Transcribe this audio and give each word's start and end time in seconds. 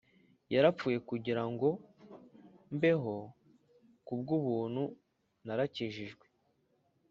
yarapfuye 0.53 0.97
kugira 1.09 1.43
ngo 1.51 1.67
mbeho 2.75 3.15
ku 4.05 4.13
bw'ubuntu, 4.19 4.83
narakijijwe 5.45 6.25